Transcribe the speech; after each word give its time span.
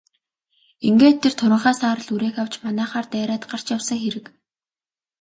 Ингээд 0.87 1.17
тэр 1.23 1.33
туранхай 1.39 1.75
саарал 1.81 2.09
үрээг 2.15 2.35
авч 2.41 2.53
манайхаар 2.65 3.05
дайраад 3.11 3.43
гарч 3.51 3.65
явсан 3.75 3.99
хэрэг. 4.03 4.25